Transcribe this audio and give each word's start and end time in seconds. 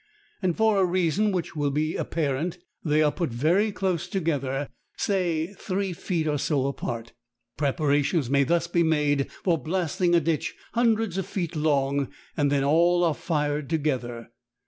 And 0.41 0.57
for 0.57 0.77
a 0.79 0.83
reason 0.83 1.31
which 1.31 1.55
will 1.55 1.69
be 1.69 1.95
apparent 1.95 2.57
they 2.83 3.03
are 3.03 3.11
put 3.11 3.29
very 3.29 3.71
close 3.71 4.07
together, 4.07 4.67
say 4.97 5.53
three 5.53 5.93
feet 5.93 6.25
or 6.27 6.39
so 6.39 6.65
apart. 6.65 7.13
Preparations 7.55 8.27
may 8.27 8.43
thus 8.43 8.65
be 8.65 8.81
made 8.81 9.31
for 9.43 9.59
blasting 9.61 10.15
a 10.15 10.19
ditch 10.19 10.55
hundreds 10.73 11.19
of 11.19 11.27
feet 11.27 11.55
long 11.55 12.09
and 12.35 12.51
then 12.51 12.63
all 12.63 13.03
are 13.03 13.13
fired 13.13 13.69
together. 13.69 14.31